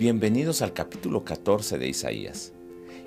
[0.00, 2.54] Bienvenidos al capítulo 14 de Isaías.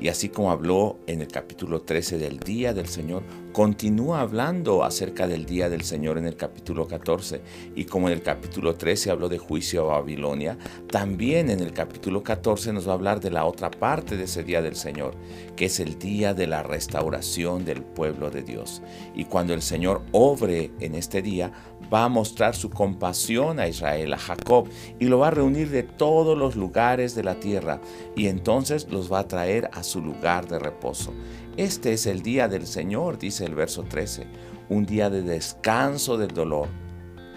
[0.00, 5.26] Y así como habló en el capítulo 13 del día del Señor, continúa hablando acerca
[5.26, 7.40] del día del Señor en el capítulo 14.
[7.74, 10.56] Y como en el capítulo 13 habló de juicio a Babilonia,
[10.90, 14.44] también en el capítulo 14 nos va a hablar de la otra parte de ese
[14.44, 15.14] día del Señor,
[15.56, 18.82] que es el día de la restauración del pueblo de Dios.
[19.14, 21.52] Y cuando el Señor obre en este día,
[21.92, 25.82] va a mostrar su compasión a Israel, a Jacob, y lo va a reunir de
[25.82, 27.80] todos los lugares de la tierra,
[28.16, 31.12] y entonces los va a traer a su lugar de reposo.
[31.60, 34.26] Este es el día del Señor, dice el verso 13,
[34.70, 36.68] un día de descanso del dolor,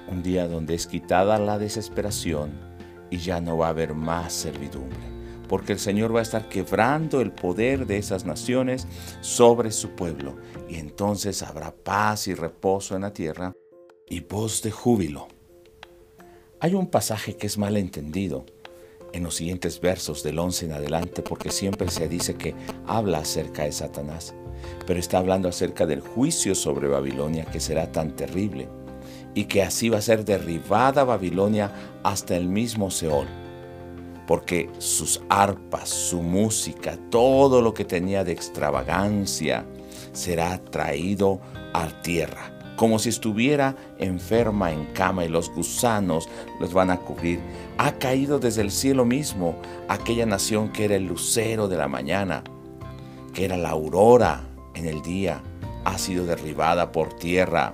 [0.07, 2.57] un día donde es quitada la desesperación
[3.11, 4.97] y ya no va a haber más servidumbre,
[5.49, 8.87] porque el Señor va a estar quebrando el poder de esas naciones
[9.19, 10.37] sobre su pueblo,
[10.69, 13.51] y entonces habrá paz y reposo en la tierra
[14.07, 15.27] y voz de júbilo.
[16.61, 18.45] Hay un pasaje que es mal entendido
[19.13, 22.53] en los siguientes versos del 11 en adelante porque siempre se dice que
[22.85, 24.33] habla acerca de Satanás,
[24.85, 28.67] pero está hablando acerca del juicio sobre Babilonia que será tan terrible
[29.35, 31.71] y que así va a ser derribada Babilonia
[32.03, 33.27] hasta el mismo Seol,
[34.27, 39.65] porque sus arpas, su música, todo lo que tenía de extravagancia
[40.11, 41.39] será traído
[41.73, 46.29] a tierra como si estuviera enferma en cama y los gusanos
[46.59, 47.39] los van a cubrir.
[47.77, 49.55] Ha caído desde el cielo mismo
[49.87, 52.43] aquella nación que era el lucero de la mañana,
[53.33, 54.41] que era la aurora
[54.73, 55.41] en el día,
[55.85, 57.73] ha sido derribada por tierra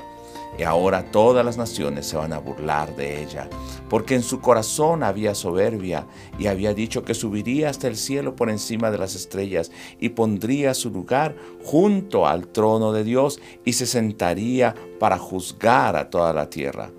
[0.58, 3.50] y ahora todas las naciones se van a burlar de ella,
[3.90, 8.50] porque en su corazón había soberbia y había dicho que subiría hasta el cielo por
[8.50, 13.86] encima de las estrellas y pondría su lugar junto al trono de Dios y se
[13.86, 16.92] sentaría para juzgar a toda la tierra.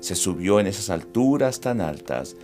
[0.00, 2.36] Se subió en esas alturas tan altas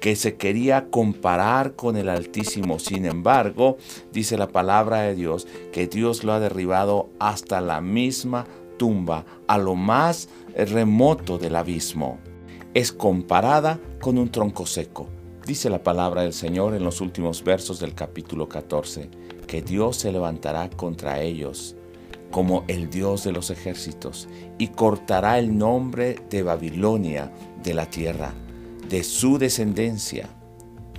[0.00, 2.78] que se quería comparar con el Altísimo.
[2.78, 3.76] Sin embargo,
[4.12, 8.46] dice la palabra de Dios que Dios lo ha derribado hasta la misma
[8.80, 12.18] tumba, a lo más remoto del abismo.
[12.72, 15.06] Es comparada con un tronco seco.
[15.46, 19.10] Dice la palabra del Señor en los últimos versos del capítulo 14,
[19.46, 21.76] que Dios se levantará contra ellos
[22.30, 27.32] como el Dios de los ejércitos y cortará el nombre de Babilonia
[27.62, 28.32] de la tierra,
[28.88, 30.28] de su descendencia.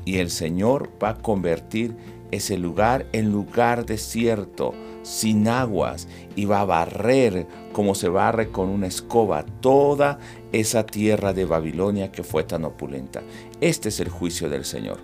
[0.06, 1.96] Y el Señor va a convertir
[2.32, 8.70] ese lugar en lugar desierto, sin aguas, y va a barrer como se barre con
[8.70, 10.20] una escoba toda
[10.52, 13.22] esa tierra de Babilonia que fue tan opulenta.
[13.60, 15.00] Este es el juicio del Señor.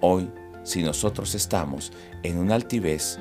[0.00, 0.30] Hoy,
[0.62, 1.92] si nosotros estamos
[2.22, 3.18] en una altivez,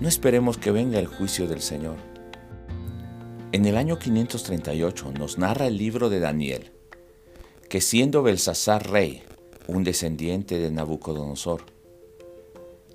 [0.00, 1.96] no esperemos que venga el juicio del Señor.
[3.50, 6.70] En el año 538 nos narra el libro de Daniel,
[7.68, 9.22] que siendo Belsasar rey,
[9.66, 11.62] un descendiente de Nabucodonosor,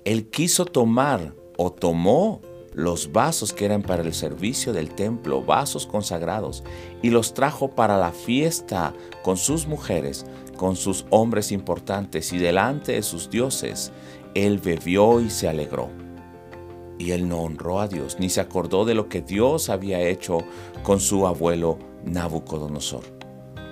[0.04, 2.40] él quiso tomar o tomó
[2.74, 6.64] los vasos que eran para el servicio del templo, vasos consagrados,
[7.02, 8.92] y los trajo para la fiesta
[9.22, 10.26] con sus mujeres,
[10.56, 13.92] con sus hombres importantes y delante de sus dioses.
[14.34, 15.88] Él bebió y se alegró.
[16.98, 20.38] Y él no honró a Dios, ni se acordó de lo que Dios había hecho
[20.82, 23.04] con su abuelo Nabucodonosor.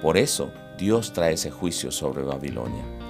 [0.00, 3.01] Por eso Dios trae ese juicio sobre Babilonia.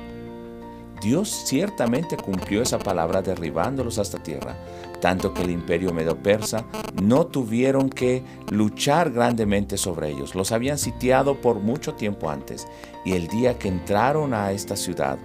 [1.03, 4.57] Dios ciertamente cumplió esa palabra derribándolos hasta tierra,
[5.01, 6.65] tanto que el imperio medo-persa
[7.03, 10.37] no tuvieron que luchar grandemente sobre ellos.
[10.37, 12.69] Los habían sitiado por mucho tiempo antes
[13.05, 15.19] y el día que entraron a esta ciudad,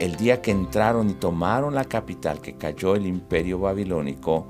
[0.00, 4.48] el día que entraron y tomaron la capital que cayó el imperio babilónico,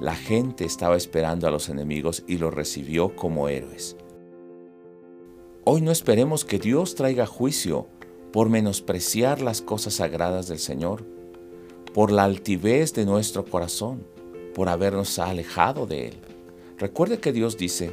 [0.00, 3.96] la gente estaba esperando a los enemigos y los recibió como héroes.
[5.64, 7.86] Hoy no esperemos que Dios traiga juicio
[8.32, 11.04] por menospreciar las cosas sagradas del Señor,
[11.92, 14.06] por la altivez de nuestro corazón,
[14.54, 16.14] por habernos alejado de Él.
[16.78, 17.92] Recuerde que Dios dice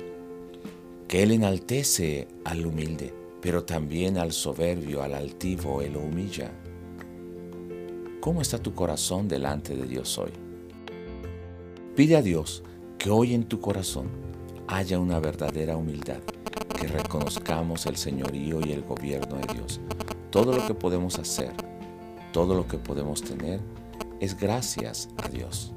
[1.09, 6.52] que Él enaltece al humilde, pero también al soberbio, al altivo, Él lo humilla.
[8.22, 10.31] ¿Cómo está tu corazón delante de Dios hoy?
[11.96, 12.64] Pide a Dios
[12.97, 14.08] que hoy en tu corazón
[14.67, 16.22] haya una verdadera humildad,
[16.79, 19.81] que reconozcamos el señorío y el gobierno de Dios
[20.29, 21.52] todo lo que podemos hacer,
[22.31, 23.59] todo lo que podemos tener,
[24.20, 25.73] es gracias a Dios.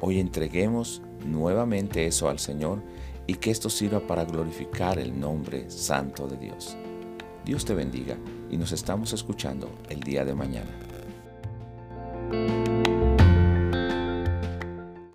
[0.00, 2.82] Hoy entreguemos nuevamente eso al Señor
[3.26, 6.76] y que esto sirva para glorificar el nombre santo de Dios.
[7.44, 8.16] Dios te bendiga
[8.50, 10.93] y nos estamos escuchando el día de mañana.